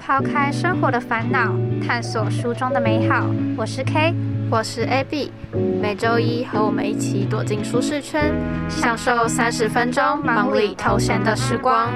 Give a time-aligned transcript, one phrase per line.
[0.00, 1.54] 抛开生活的烦恼，
[1.86, 3.26] 探索书中的美好。
[3.56, 4.14] 我是 K，
[4.50, 5.30] 我是 AB。
[5.80, 8.32] 每周一和我们一起躲进舒适圈，
[8.68, 11.88] 享受三十分钟忙里偷闲的时光。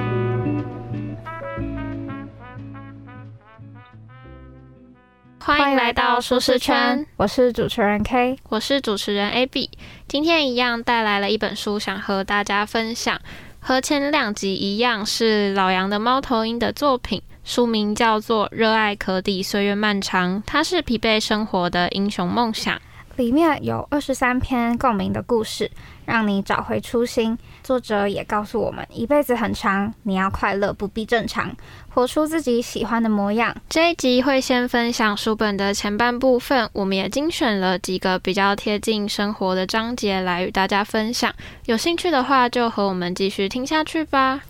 [5.53, 9.69] 欢迎来到舒适圈，我是主持人 K，我是主持人 AB。
[10.09, 13.21] 今天一样带来了一本书，想和大家分享。
[13.61, 17.21] 和前两集一样，是老杨的猫头鹰的作品。
[17.45, 22.81] 书名叫做《热爱可抵岁月漫长》，它是疲惫生活的英雄梦想。
[23.17, 25.71] 里面有二十三篇共鸣的故事，
[26.05, 27.39] 让你找回初心。
[27.63, 31.55] 作者也告诉我们，一辈子很长，你要快乐不必正常，
[31.89, 33.55] 活出自己喜欢的模样。
[33.69, 41.33] 这一集会先分享书本的前半部分，我们也精选了几个比较贴近生活的章节来与大家分享。
[41.67, 44.41] 有兴趣的话，就和我们继续听下去吧。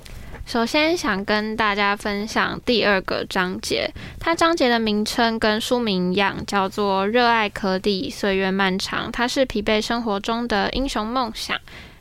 [0.45, 3.91] 首先想跟大家分享第二个章节，
[4.21, 11.57] 它章节的名称跟书名一样，叫做《热爱可抵岁月漫长》，它是疲惫生活中的英雄梦想。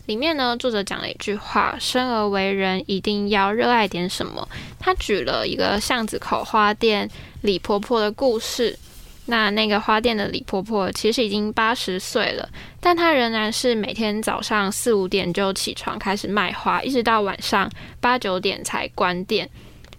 [0.08, 4.46] 里面呢，作者讲了一句话：生而为人，一定要热爱点什么。
[4.80, 7.10] 他举了一个巷子口花店
[7.42, 8.78] 李婆婆的故事。
[9.28, 17.70] 那那个花店的李婆婆其实已经八十岁了，但她仍然是每天早上四五点就起床开始卖花，一直到晚上
[18.00, 19.50] 八九点才关店。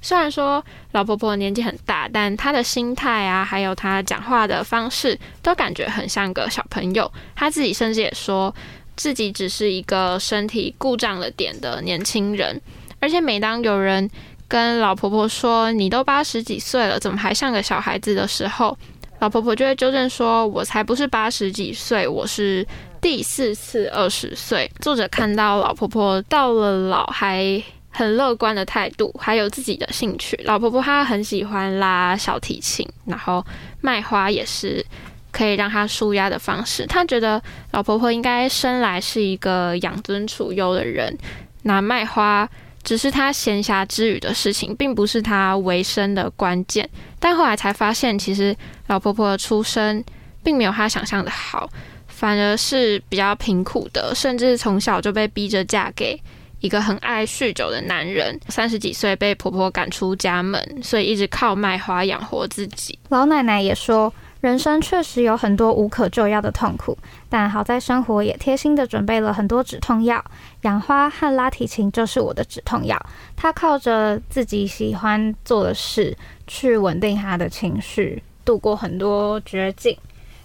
[0.01, 7.11] 虽然说老婆婆年纪很大，但她的心态啊，还有她讲话的方式，都感觉很像个小朋友。
[7.36, 8.53] 她自己甚至也说
[8.97, 12.61] 自己只是一个身体故障了点的年轻人。
[12.98, 14.11] 而且每当有人
[14.48, 18.77] 跟老婆婆说：“你都八十几岁了，怎么还像个小孩子？”的时候，
[19.23, 22.67] 老婆婆就会纠正说：“我才不是八十几岁，我是
[23.01, 30.37] 第四次二十岁。”作者看到老婆婆到了老还很乐观的态度，还有自己的兴趣。
[30.42, 33.47] 老婆婆她很喜欢拉小提琴，然后
[33.81, 34.85] 卖花也是
[35.30, 36.85] 可以让她舒压的方式。
[36.86, 41.17] 她觉得老婆婆应该生来是一个养尊处优的人，
[41.63, 42.51] 那卖花。
[42.85, 46.89] 只是他闲暇之余的事情，并不是他维生的关键。
[47.20, 48.57] 但后来才发现，其实
[48.89, 50.05] 老婆婆的出身
[50.43, 51.69] 并没有他想象的好，
[52.09, 56.21] 反而是比较贫苦的，甚至从小就被逼着嫁给
[56.61, 58.39] 一个很爱酗酒的男人。
[58.48, 62.98] 三十几岁被婆婆赶出家门，所以一直靠卖花养活自己。
[63.09, 64.13] 老奶奶也说。
[64.42, 66.98] 人生确实有很多无可救药的痛苦，
[67.29, 70.23] 但好在生活也贴心的准备了很多止痛药。
[70.63, 73.01] 养花和拉提琴就是我的止痛药。
[73.36, 76.17] 他靠着自己喜欢做的事
[76.48, 79.97] 去稳定他的情绪，度过很多绝境，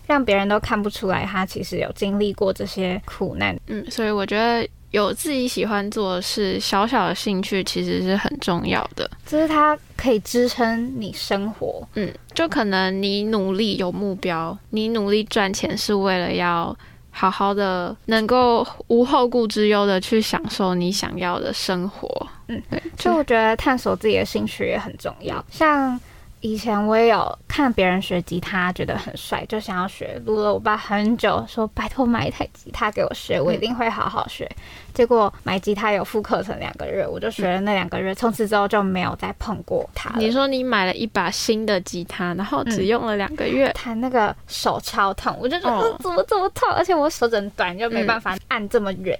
[0.05, 3.59] 让别人都看不出来他其实有经历过这些苦难。
[3.65, 4.69] 嗯，所以我觉得。
[4.91, 9.09] 有自己喜欢做的事，小小的兴趣其实是很重要的。
[9.25, 11.87] 就是它可以支撑你生活。
[11.95, 16.75] 嗯，就可能你努力有目标，你努力赚钱是为了要
[17.11, 22.27] 好好的能够无后顾之忧的去享受你想要的生活。
[22.47, 22.81] 嗯，对。
[22.97, 25.99] 就我觉得探索自己的兴趣也很重要，像。
[26.41, 30.21] 以前我也有看别人学吉他，觉得很帅，就想要学。
[30.25, 34.49] 撸了我爸很久，说拜托买一台吉他给我学，我一定会好好学。
[34.93, 40.11] 结果买吉他有副课程两个月，我就学了那两个月，从此之后就没有再碰过它。
[40.17, 49.17] 你说你买了一把新的吉他，然后只用了两个月，弹那个手超痛，我就觉得怎么这么痛，而且我手很短，就没办法按这么远。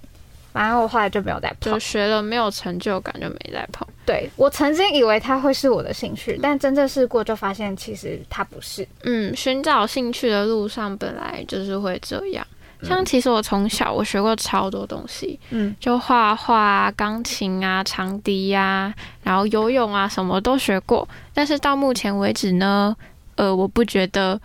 [0.54, 3.88] 反正我后来就没有再碰，就学了没有成就感，就没再碰。
[4.06, 8.88] 对我曾经以为它会是我的兴趣，但真正试过就发现其实它不是。
[9.04, 12.46] 嗯，寻找兴趣的路上本来就是会这样。
[12.84, 18.94] 像其实我从小我学过超多东西，嗯，就画画、钢琴啊、长笛呀，
[19.24, 21.08] 然后游泳啊，什么都学过。
[21.34, 22.96] 但是到目前为止呢，
[23.36, 24.40] 呃，我不觉得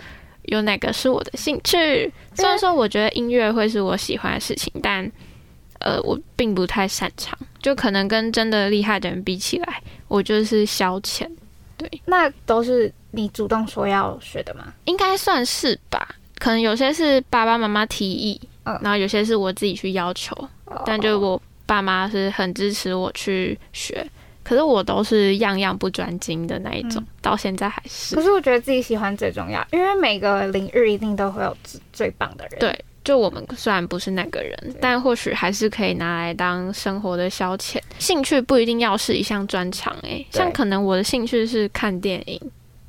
[0.44, 2.12] 有哪个是我的兴趣。
[2.34, 5.10] 虽然说我觉得音乐会是我喜欢的事情，但。
[5.82, 11.29] 呃，我并不太擅长，就可能跟真的厉害的人比起来，我就是消遣。
[11.76, 14.73] 对，那都是你主动说要学的吗？
[14.84, 20.37] 应该算是吧，可能有些是爸爸妈妈提议，嗯然后有些是我自己去要求。
[20.87, 24.06] 但就我爸妈是很支持我去学，
[24.44, 28.14] 可是我都是样样不专精的那一种，到现在还是。
[28.14, 32.61] 可是我觉得自己喜欢最重要，因为每个领域一定都会有最最棒的人。
[32.61, 32.84] 对。
[33.04, 37.78] 就我们虽然不是那个人，但或许还是可以拿来当生活的消遣。
[37.99, 42.40] 兴趣不一定要是一项专长，诶，像可能我的兴趣是看电影，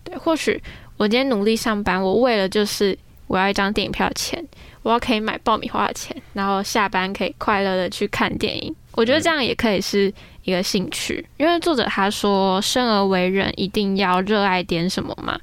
[0.04, 0.62] 对，或许
[0.98, 4.44] 我今天努力上班，我为了就是我要一张电影票钱，
[4.84, 8.76] 我要可以买爆米花的钱，然后下班可以快乐的去看电影。
[8.92, 10.14] 我觉得这样也可以是
[10.44, 15.40] 一个兴趣，因为作者他说，生而为人一定要热爱点什么嘛。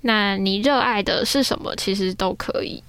[0.00, 2.82] 那你热爱的是什么，其实都可以。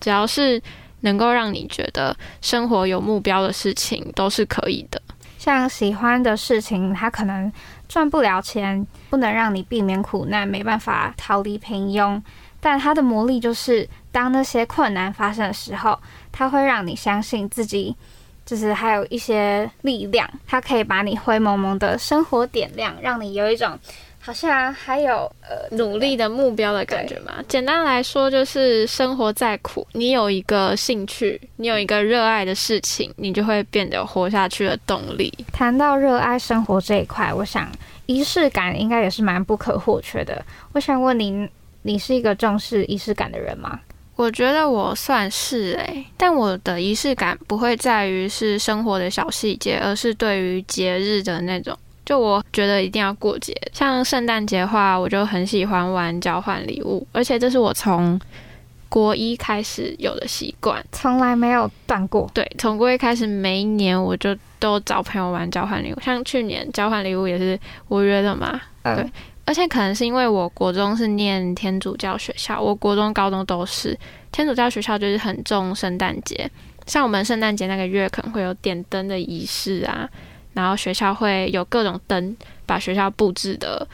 [0.00, 0.60] 只要是
[1.00, 5.00] 能够让你觉得生活有目标的事情，都是可以的。
[5.38, 7.52] 像喜欢的事情，它可能
[7.86, 12.20] 赚不了钱，不能让你避免苦难，没办法逃离平庸。
[12.60, 16.00] 但它的魔力就是，当那些困难发生的时候，
[16.32, 17.94] 它会让你相信自己，
[18.46, 23.78] 就是还有一些力量，它可以把你灰蒙蒙的生活点亮，让你有一种。
[24.24, 27.44] 好像还有呃努力的目标的感觉嘛。
[27.46, 35.30] 简单来说，就是生活再苦，你有一个兴趣，你有一个热爱的事情，你就会变得活下去的动力。
[35.52, 37.70] 谈到热爱生活这一块，我想
[38.06, 40.42] 仪式感应该也是蛮不可或缺的。
[40.72, 41.46] 我想问您，
[41.82, 43.78] 你是一个重视仪式感的人吗？
[44.16, 51.76] 我觉得我算是诶，但我的仪式感不会在于是生活的小细节，而是对于节日的那种。
[52.04, 58.20] 就我觉得一定要过节，像圣诞节的话，我就很喜欢玩交换礼物，而且这是我从
[58.90, 62.30] 国一开始有的习惯，从来没有断过。
[62.34, 67.58] 对，从国一开始，每一年我就都找朋友玩交换礼物，像去年交换礼物也是
[67.88, 68.60] 我约的嘛。
[68.82, 69.10] 对，
[69.46, 73.98] 而且可能是因为我国中是念天主教学校，我国中、高中都是
[74.30, 76.48] 天主教学校，就是很重圣诞节，
[76.86, 80.06] 像我们圣诞节那个月可能会有点灯的仪式啊。
[80.54, 83.86] 然后学校会有各种灯，把学校布置的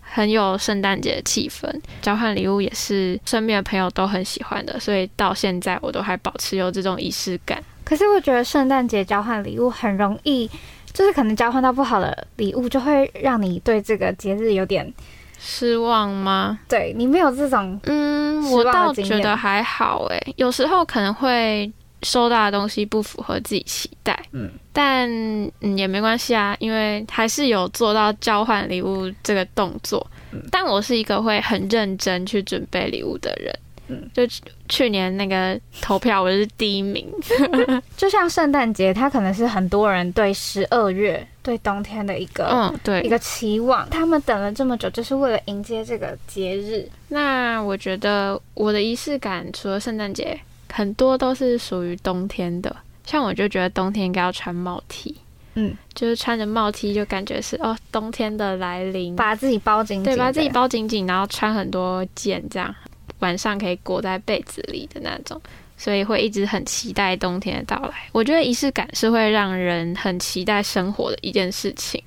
[0.00, 1.70] 很有圣诞节的气氛。
[2.02, 7.62] 交换礼物也是身边的朋友都很喜欢的，所以到现在我都还保持有这种仪式感。
[7.84, 10.50] 可是我觉得圣诞节交换礼物很容易，
[10.92, 14.92] 就是可能交换到不好的礼物，就会让你对这个节日有点
[15.38, 16.58] 失望吗？
[16.68, 21.70] 对你没有这种嗯，我倒觉得还好诶，有时候可能会。
[22.02, 25.10] 收到的东西不符合自己期待，嗯，但
[25.60, 30.06] 嗯也没关系啊，因为还是有做到交换礼物这个动作。
[30.50, 33.58] 但我是一个会很认真去准备礼物的人，
[33.88, 34.22] 嗯，就
[34.68, 37.10] 去年那个投票我是第一名。
[37.96, 46.86] 就像圣诞节，它可能是很多人对十二月对冬天的一个嗯对一个期望，他们等了这么久，就是为了迎接这个节日。
[47.08, 50.38] 那我觉得我的仪式感除了圣诞节。
[50.76, 52.76] 很多都是属于冬天的，
[53.06, 55.16] 像我就觉得冬天应该要穿帽 T，
[55.54, 62.74] 嗯，就是穿着帽 T 就感觉是哦冬天的来临，把自己包紧紧，对，把自己包紧紧，然后穿很多件，这样
[63.20, 65.40] 晚上可以裹在被子里的那种，
[65.78, 67.94] 所以会一直很期待冬天的到来。
[68.12, 72.02] 我觉得仪式感是会让人很期待生活的一件事情。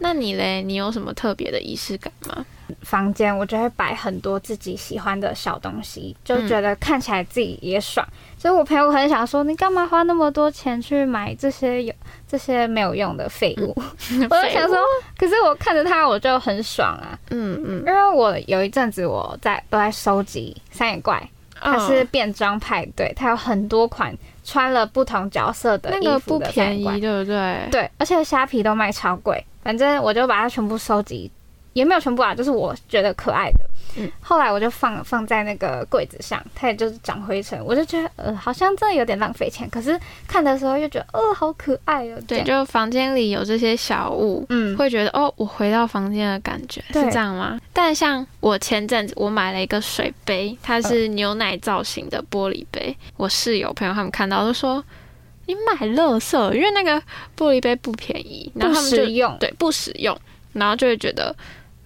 [0.00, 0.62] 那你嘞？
[0.62, 2.46] 你有什么特别的仪式感吗？
[2.80, 8.06] 房间我就会摆很多自己喜欢的小东西，就觉得看起来自己也爽。
[8.38, 11.94] 所以我朋友很想说，你干嘛花那么多钱去买这些有
[12.26, 13.72] 这些没有用的废物？
[13.76, 14.76] 我就想说，
[15.16, 17.18] 可是我看着它我就很爽啊。
[17.30, 21.22] 嗯嗯，因为我有一阵子我在都在收集三眼怪，
[21.60, 27.68] 它是变装派对，它有很多款穿了不同角色的衣服的便宜，对不对？
[27.70, 29.44] 对，而且虾皮都卖超贵。
[29.62, 31.30] 反正我就把它全部收集。
[31.72, 33.60] 也没有全部啊，就是我觉得可爱的。
[33.94, 39.68] 嗯，后来我就放放在那个柜子上，它也就是长灰尘，我就觉得呃，好像真的有点浪费钱。
[39.68, 42.18] 可是看的时候又觉得，呃，好可爱哦。
[42.26, 47.60] 对，就房间里有这些小物，嗯，会觉得哦，我回到房间的感觉是这样吗？
[47.74, 54.82] 但像我前阵子我买了一个水杯，它是牛奶造型的玻璃杯，我室友朋友他们看到都说
[55.44, 56.98] 你买乐色，因为那个
[57.36, 60.18] 玻璃杯不便宜，不实用，对，不实用，
[60.54, 61.36] 然后就会觉得。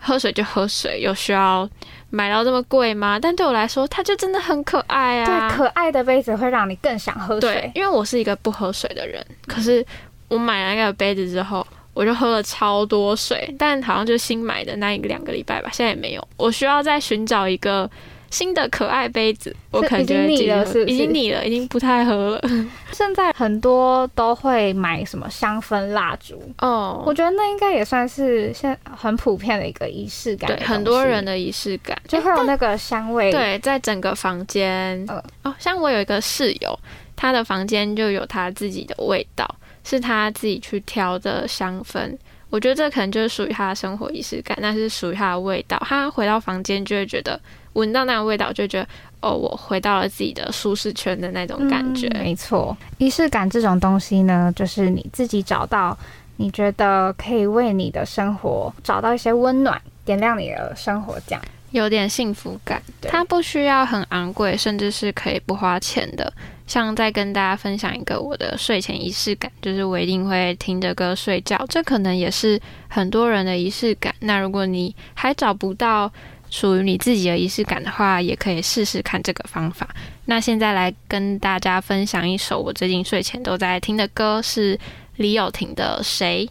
[0.06, 1.68] 喝水就喝水，有需要
[2.10, 3.18] 买到这么贵吗？
[3.20, 5.48] 但对我来说，它就真的很可爱啊！
[5.48, 7.50] 对，可爱的杯子会让你更想喝水。
[7.50, 9.84] 对，因为我是一个不喝水的人，可是
[10.28, 13.52] 我买了那个杯子之后，我就喝了超多水。
[13.58, 16.28] 但好像就新买的那一个两个礼拜吧，现在也没有。
[16.36, 17.90] 我需要再寻找一个。
[18.30, 22.40] 新的可爱杯子，我可能已经腻了，是已经腻了，已经不太喝了。
[22.92, 30.48] 现在很多都会买什么香氛蜡烛哦，我觉得那应该也算是现很普遍的一个仪式感。
[30.48, 33.30] 对，很多人的仪式感就会有那个香味。
[33.30, 35.06] 对，在整个房间，
[35.42, 36.78] 哦，像我有一个室友，
[37.14, 39.48] 他的房间就有他自己的味道，
[39.84, 42.16] 是他自己去挑的香氛。
[42.50, 45.80] 我觉得这可能就是属于他的生活仪式感，那是属于他的味道。
[45.84, 47.40] 他回到房间就会觉得。
[47.76, 48.88] 闻到那个味道，就觉得
[49.20, 52.08] 哦，我回到了自己的舒适圈的那种感觉。
[52.08, 55.96] 没错，仪式感这种东西呢，就是你自己找到，
[56.36, 62.82] 你觉得可以为你的生活找到一些温暖，点亮你的生活，这样有点幸福感。
[63.02, 66.32] 它不需要很昂贵，甚至是可以不花钱的。
[66.66, 71.64] 像再跟大家分享一个我的睡前仪式感，就是我一定会听着歌睡觉。
[71.68, 74.12] 这可能也是很多人的仪式感。
[74.18, 76.10] 那如果你还找不到
[76.50, 79.88] 属于你自己的仪式感的话，也可以试试看这个方法。
[80.26, 84.78] 那现在来跟大家分享一首我最近睡前都在听的歌，是
[85.16, 86.46] 李友廷的《谁》。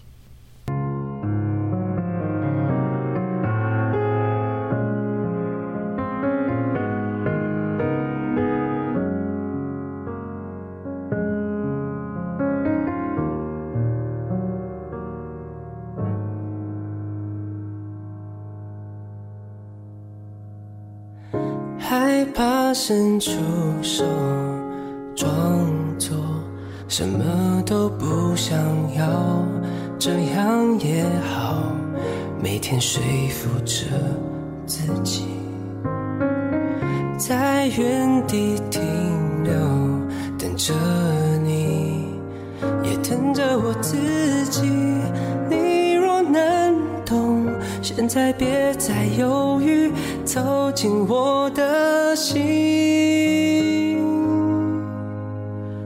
[22.74, 23.32] 伸出
[23.82, 24.04] 手，
[25.16, 25.28] 装
[25.98, 26.16] 作
[26.88, 28.58] 什么都不想
[28.96, 29.44] 要，
[29.98, 31.04] 这样也
[31.34, 31.64] 好。
[32.42, 33.86] 每天说服着
[34.66, 35.26] 自己，
[37.18, 38.82] 在原地停
[39.44, 39.54] 留，
[40.38, 40.74] 等着
[41.44, 42.20] 你，
[42.84, 43.96] 也等着我自
[44.52, 44.70] 己。
[47.86, 49.92] 现在别再犹豫。
[50.24, 54.00] 走进我的心，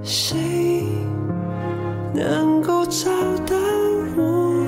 [0.02, 0.38] 谁
[2.14, 3.10] 能够找
[3.46, 3.58] 到
[4.16, 4.66] 我，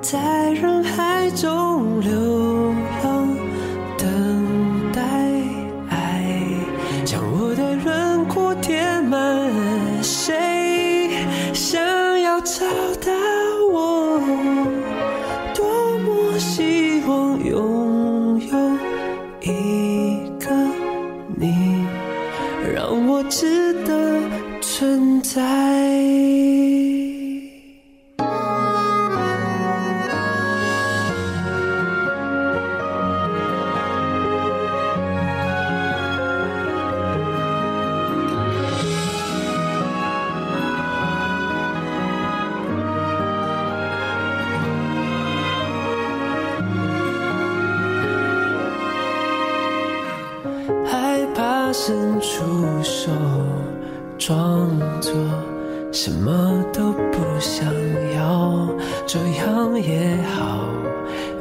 [0.00, 2.29] 在人海中流
[51.72, 52.44] 伸出
[52.82, 53.10] 手，
[54.18, 54.68] 装
[55.00, 55.12] 作
[55.92, 57.64] 什么都不想
[58.16, 58.68] 要，
[59.06, 60.64] 这样也好。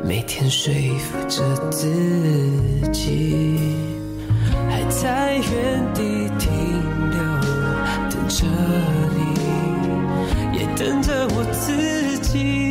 [0.04, 1.88] 每天说服着自
[2.92, 3.76] 己，
[4.70, 6.52] 还在原地停
[7.12, 7.20] 留，
[8.10, 8.46] 等着
[9.16, 12.69] 你，也等着我自己。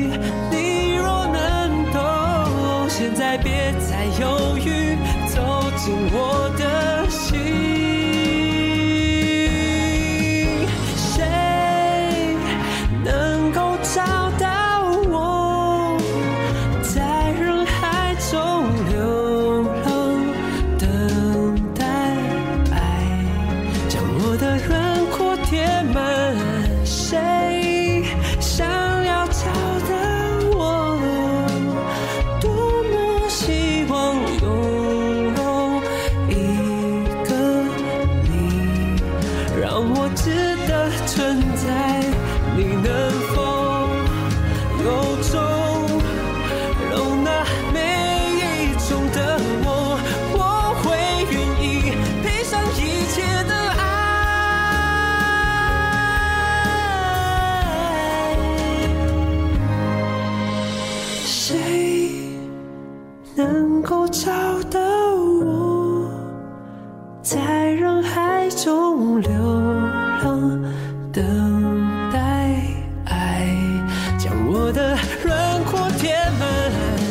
[24.30, 26.36] 我的轮廓填满，
[26.84, 28.04] 谁
[28.40, 28.68] 想
[29.06, 29.50] 要找
[29.88, 30.17] 的？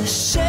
[0.07, 0.46] shame.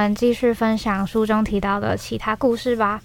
[0.00, 3.02] 们继续分享书中提到的其他故事吧。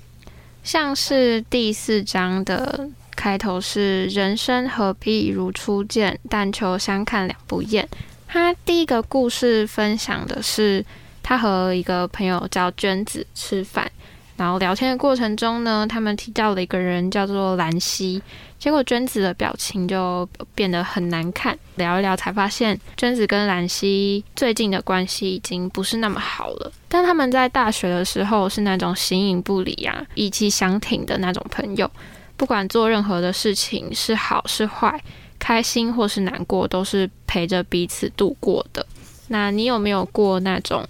[0.63, 7.87] 像是第四章的开头是“人生何必如初见，但求相看两不厌”。
[8.27, 10.85] 他第一个故事分享的是
[11.21, 13.91] 他和一个朋友叫娟子吃饭。
[14.37, 18.21] 然后聊天的过程中呢，他们提到了一个人叫做兰溪，
[18.59, 21.57] 结果娟子的表情就变得很难看。
[21.75, 26.71] 聊一聊才发现，娟子跟兰溪最近的关系已经不是那么好了。
[26.89, 31.89] 但他们在大学的时候是那种形影不离啊，意气相挺的那种朋友。
[32.37, 35.01] 不管做任何的事情是好是坏，
[35.39, 38.85] 开心或是难过，都是陪着彼此度过的。
[39.29, 40.85] 那你有没有过那种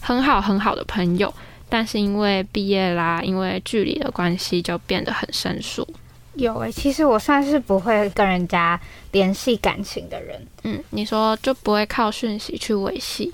[0.00, 1.32] 很好很好的朋友，
[1.72, 5.88] 但是因为毕业啦，因为距离的关系，就变得很生疏？
[6.34, 8.78] 有诶、其实我算是不会跟人家
[9.12, 10.46] 联系感情的人。
[10.64, 13.32] 嗯，你说就不会靠讯息去维系？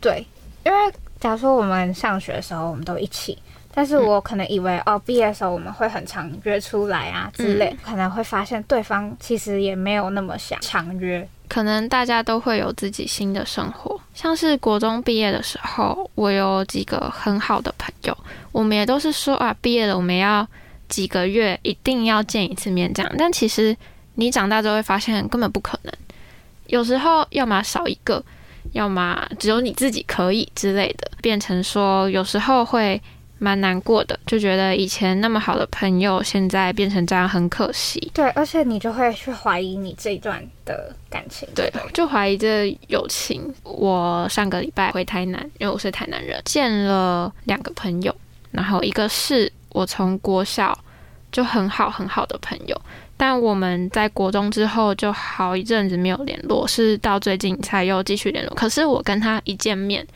[0.00, 0.26] 对，
[0.64, 0.78] 因为
[1.20, 3.36] 假如说我们上学的时候我们都一起，
[3.74, 11.28] 但是我可能以为、哦，毕业的时候我们会很常约出来啊之类，可能会发现对方其实也没有那么想常约。
[11.48, 18.16] 可能大家都会有自己新的生活，像是国中毕业的时候，我有几个很好的朋友，
[18.52, 20.46] 我们也都是说啊，毕业了我们要
[20.88, 23.12] 几个月一定要见一次面这样。
[23.18, 23.76] 但其实
[24.14, 25.92] 你长大之后会发现根本不可能，
[26.66, 28.22] 有时候要么少一个，
[28.72, 33.00] 要么只有你自己可以之类的，变成说有时候会
[33.38, 38.10] 蛮难过的，就觉得以前那么好的朋友现在变成这样很可惜。
[38.14, 41.46] 对，而且你就会去怀疑你这一段的感情。
[41.54, 43.54] 对，就怀疑这友情。
[43.62, 48.14] 我上个礼拜回台南，因为我是台南人，见了两个朋友，
[48.52, 50.78] 然后一个是我从国小
[51.30, 52.80] 就很好很好的朋友，
[53.18, 58.54] 但我们在国中之后就好一阵子没有联络，是到最近才又继续联络。
[58.54, 60.06] 可是我跟他一见面，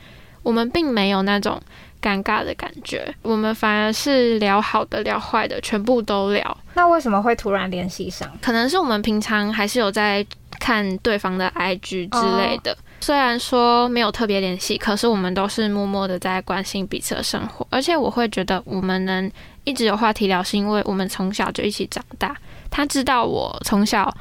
[0.41, 1.61] 我们并没有那种
[2.01, 6.57] 尴尬的感觉，我们反而是聊好的、聊坏的，全部都聊。
[6.73, 8.29] 那为什么会突然联系上？
[8.41, 10.25] 可能是我们平常还是有在
[10.59, 17.67] 看对方的 IG 之类的，虽然说没有特别联系，可是我们都是默默的在关心彼此的生活。
[17.69, 19.29] 而且我会觉得我们能
[19.63, 22.35] 一直有话题聊，是因为我们从小就一起长大。
[22.69, 24.13] 他知道我从小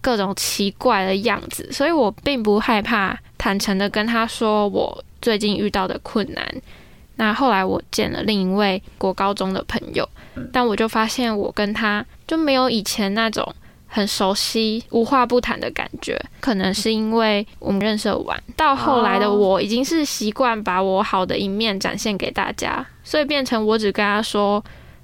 [0.00, 6.42] 各种奇怪的样子，所以我并不害怕坦诚的跟他说我最近遇到的困难。
[7.16, 10.08] 那后来我见了另一位国高中的朋友，
[10.52, 13.54] 但我就发现我跟他就没有以前那种
[13.86, 16.20] 很熟悉、无话不谈的感觉。
[16.40, 24.62] 可能是因为我们认识的晚，到后来的我已经是习惯把我好的一面展现给大家，所以变成我只跟他说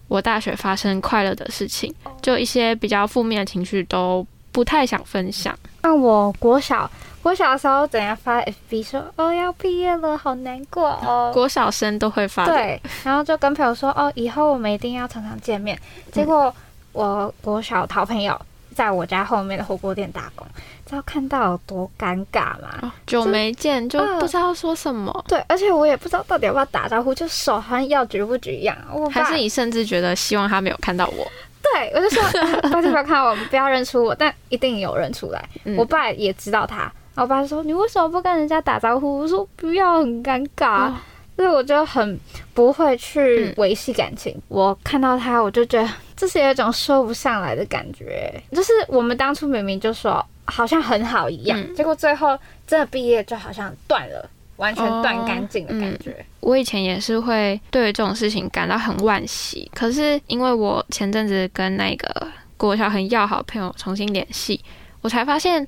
[0.09, 5.57] 我大学发生快乐的事情，就一些比较负面的情绪都不太想分享。
[5.83, 6.91] 那我国小
[7.23, 11.31] 国小的时候，怎样发 FB 说哦要毕业了，好难过哦。
[11.35, 15.79] 国小生都会发的，对，然后就跟朋友说哦，以后我们一定要常常见面。
[16.13, 16.55] 结果
[16.93, 18.39] 我国小好朋友
[18.75, 20.47] 在我家后面的火锅店打工，
[20.87, 22.79] 知道看到有多尴尬吗？
[22.83, 28.77] 哦久没见就不知道说什么，对，而且我也不知道到底要不要打招呼，就手好像要举不举一样。
[28.93, 31.27] 我还是你甚至觉得希望他没有看到我。
[31.63, 35.49] 对，我就说啊 拜托不要看到我，不要认出我，但一定有认出来。
[35.65, 36.77] 嗯我爸也知道他，
[37.15, 39.19] 然后我爸说你为什么不跟人家打招呼？
[39.21, 40.89] 我说不要，很尴尬。
[40.89, 40.97] 哦
[41.37, 42.21] 所以我就很
[42.53, 44.39] 不会去嗯维系感情。
[44.49, 54.29] 我看到他，我就觉得这是有一种说不上来的感觉，就是我们当初明明就说好像很好一样，嗯结果最后真的毕业就好像断了，
[54.61, 56.25] 完全断干净的感觉。
[56.41, 64.61] 我以前也是会对于这种事情感到很惋惜，可是因为我前阵子跟那个国小很要好的朋友重新联系，
[65.01, 65.67] 我才发现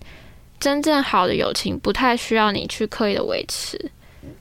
[0.60, 3.90] 真正好的友情不太需要你去刻意的维持，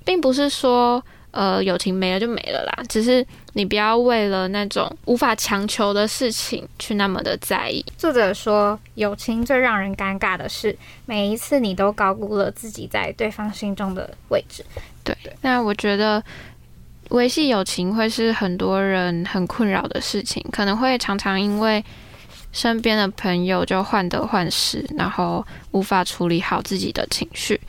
[0.06, 7.84] 并不是说呃友情没了就没了啦，只是你不要为了那种无法强求的事情去那么的在意。
[7.98, 14.64] 作者说，友情最让人尴尬的是，每一次你都高估了自己在对方心中的位置。
[15.04, 16.24] 对，那我觉得
[17.10, 21.84] 维系友情会是很多人很困扰的事情，可能会常常因为
[22.52, 27.60] 身边的朋友就患得患失，然后无法处理好自己的情绪。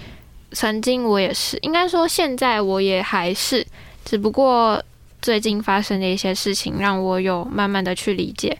[0.53, 3.67] 曾经我也是，应该说现在我也还是，
[4.05, 4.83] 只不过
[5.21, 8.57] 最近发生的一些事情，让我有慢慢的去理解。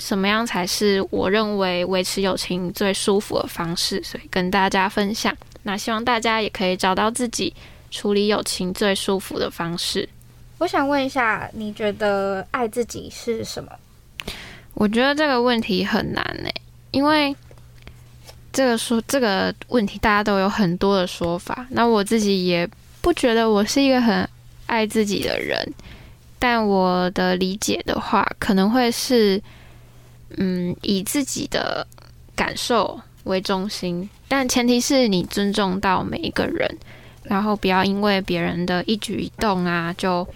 [0.00, 4.02] 什么样才是我认为维持友情最舒服的方式？
[4.02, 5.34] 所以跟大家分享。
[5.62, 7.54] 那希望大家也可以找到自己
[7.90, 10.08] 处理友情最舒服的方式。
[10.58, 13.70] 我想问一下，你觉得爱自己是什么？
[14.74, 16.50] 我觉得这个问题很难呢、
[16.90, 17.34] 因为
[18.54, 21.66] 这个说这个问题大家都有很多的说法。
[21.70, 22.66] 那我自己也
[23.02, 24.26] 不觉得我是一个很
[24.66, 25.74] 爱自己的人，
[26.38, 29.42] 但我的理解的话，可能会是，
[30.36, 31.84] 嗯，以自己的
[32.36, 36.78] 感受为中心，但前提是你尊重到每一个人，
[37.24, 40.26] 然后不要因为别人的一举一动啊，就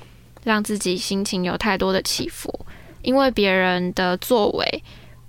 [0.43, 2.53] 让自己心情有太多的起伏。
[3.03, 4.83] 因为别人的作为，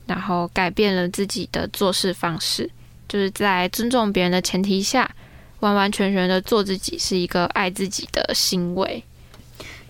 [0.08, 2.70] 然后改变了自己的做事方式，
[3.10, 5.10] 就是在尊重别人的前提下，
[5.60, 9.04] 完完全全的做自己，是一个爱自己的行为。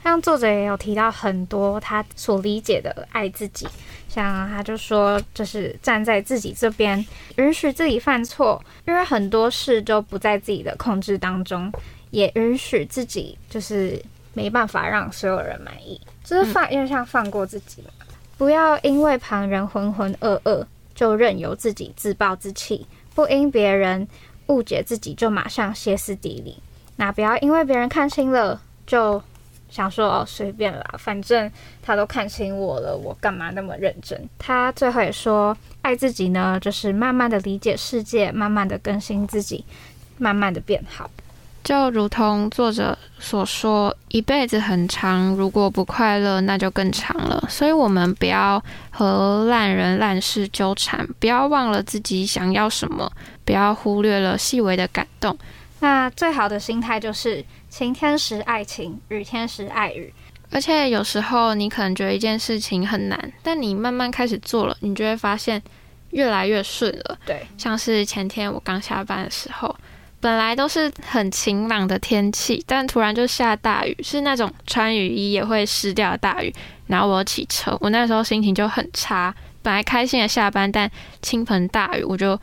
[0.01, 3.67] 像作者也有提到很多他所理解的爱自己，
[4.07, 7.05] 像他就说，就是站在自己这边，
[7.35, 11.71] 允许自己犯错，因为很多事都不在自己的控制当中，
[12.11, 14.01] 也允许自己就是
[14.33, 17.89] 没办法让所有人满意，就是放，因为像放过自己嘛，
[18.37, 22.87] 不要因为旁人浑浑噩噩就任由自己自暴自弃，
[23.19, 24.07] 不因别人
[24.47, 26.63] 误解自己就马上歇斯底里，
[26.95, 29.21] 那不要因为别人看清了就。
[29.69, 31.51] 想说哦，随便啦，反正
[31.83, 34.19] 他都看清我了，我干嘛那么认真？
[34.39, 39.63] 他最后也说，爱自己呢，就是慢慢的理解世界，慢慢的更新自己，
[40.17, 41.11] 慢慢的变好。
[41.63, 47.43] 就如同作者所说，一辈子很长，如果不快乐，那就更长了。
[47.49, 53.11] 所以，我们不要和烂人烂事纠缠，不要忘了自己想要什么，
[53.45, 55.37] 不要忽略了细微的感动。
[55.81, 60.13] 那最好的心态就是晴天时爱晴，雨天时爱雨。
[60.51, 65.61] 而且有时候你可能觉得一件事情很难，但你慢慢开始做了，你就会发现
[66.09, 67.17] 越来越顺了。
[67.25, 69.75] 对，像是前天我刚下班的时候，
[70.19, 76.53] 本来都是很晴朗的天气，但突然就下大雨，是那种穿雨衣也会湿掉的大雨。
[76.87, 79.33] 然后我骑车，我那时候心情就很差。
[79.61, 80.89] 本来开心的下班，但
[81.21, 82.39] 倾盆大雨，我就。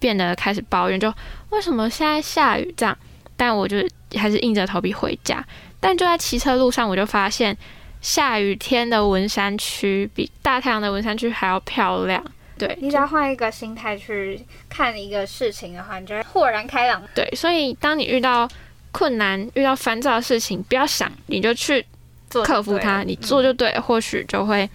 [0.00, 1.10] 变得开始抱怨，就
[1.48, 2.94] 为什么现在下雨这样？
[3.38, 3.78] 但我就
[4.18, 5.42] 还是硬着头皮回家。
[5.80, 7.56] 但就在骑车路上，我就发现
[8.02, 12.22] 下雨天的文山区比大太阳的文山区还要漂亮。
[12.56, 17.02] 对你只要换一个心态去看一个事情的话，你就会豁然开朗。
[17.14, 18.48] 对，所以当你遇到
[18.92, 21.84] 困难、遇到烦躁的事情，不要想，你就去
[22.30, 24.68] 克服它，你做就对，或许就会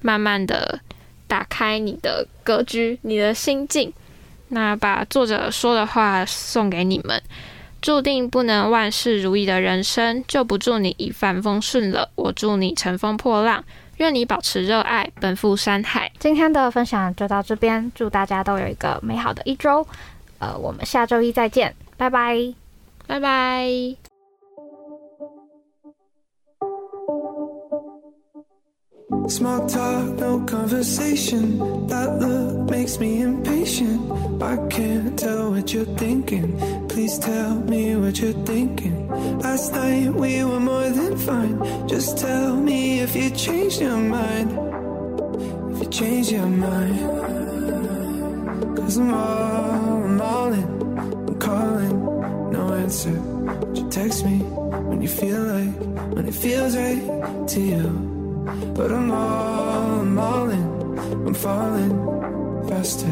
[0.00, 0.80] 慢慢的
[1.26, 3.92] 打开你的格局、你的心境。
[4.48, 7.22] 那把作者说的话送给你们，
[7.80, 12.10] 注定不能万事如意的人生，就不祝你一帆风顺了。
[12.14, 13.64] 我祝你乘风破浪，
[14.02, 16.10] 愿你保持热爱，奔赴山海。
[16.18, 19.86] 今天的分享就到这边，祝大家都有一个美好的一周。
[20.38, 22.36] 呃，我们下周一再见，拜拜，
[23.06, 24.11] 拜拜。
[29.28, 31.86] Small talk, no conversation.
[31.86, 34.10] That look makes me impatient.
[34.42, 36.58] I can't tell what you're thinking.
[36.88, 39.08] Please tell me what you're thinking.
[39.38, 41.88] Last night we were more than fine.
[41.88, 44.50] Just tell me if you changed your mind.
[45.72, 46.98] If you changed your mind.
[48.76, 50.64] Cause I'm all, I'm all in.
[51.28, 53.12] I'm calling, no answer.
[53.12, 54.38] Would you text me
[54.88, 55.74] when you feel like,
[56.12, 58.11] when it feels right to you?
[58.44, 63.06] But I'm all, I'm all in, I'm falling faster.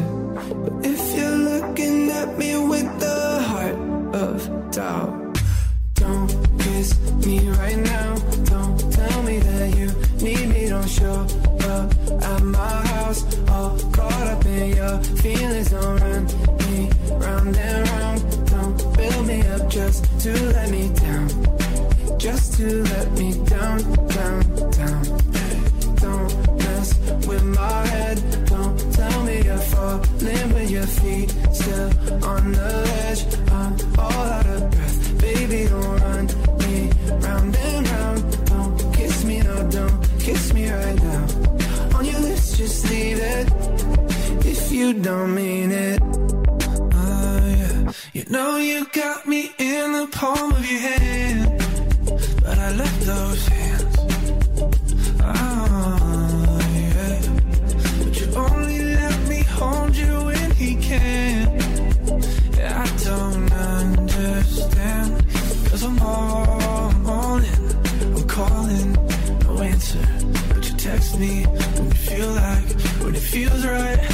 [0.63, 3.75] But if you're looking at me with the heart
[4.13, 5.39] of doubt,
[5.95, 6.27] don't
[6.59, 8.15] kiss me right now.
[8.45, 9.87] Don't tell me that you
[10.21, 11.25] need me, don't show
[11.75, 13.23] up at my house.
[13.49, 16.25] All caught up in your feelings, don't run
[16.65, 16.89] me
[17.25, 18.47] round and round.
[18.49, 21.29] Don't build me up just to let me down.
[22.17, 23.30] Just to let me
[44.81, 45.99] you don't mean it.
[46.01, 47.91] Oh, yeah.
[48.13, 51.41] You know you got me in the palm of your hand,
[52.43, 53.95] but I left those hands.
[55.21, 56.59] Oh.
[56.79, 57.21] Yeah.
[58.03, 61.43] But you only let me hold you when he can.
[62.57, 65.09] Yeah, I don't understand.
[65.69, 67.61] Cause I'm all, I'm all in.
[68.15, 68.89] I'm calling,
[69.43, 70.05] no answer.
[70.49, 72.67] But you text me when you feel like,
[73.03, 74.10] when it feels right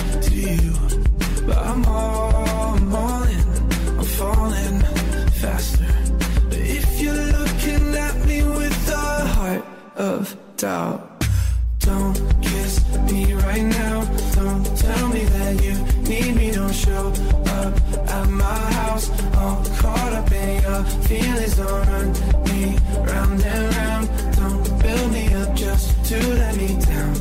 [20.77, 21.55] up feelings.
[21.57, 22.07] Don't run
[22.49, 22.77] me
[23.09, 24.05] round and round.
[24.39, 27.15] Don't build me up just to let me down.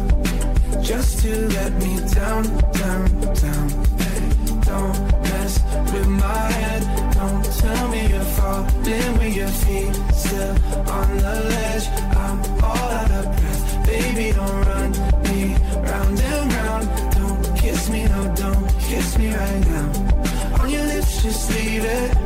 [0.82, 2.42] Just to let me down,
[2.80, 3.04] down,
[3.42, 3.68] down.
[4.02, 4.24] Hey,
[4.70, 5.54] Don't mess
[5.92, 6.82] with my head.
[7.18, 10.54] Don't tell me you're falling with your feet still
[10.98, 11.86] on the ledge.
[12.24, 12.38] I'm
[12.68, 13.62] all out of breath.
[13.86, 14.90] Baby, don't run
[15.28, 15.40] me
[15.90, 16.86] round and round
[17.18, 19.86] Don't kiss me, no, don't kiss me right now.
[20.60, 22.25] On your lips, just leave it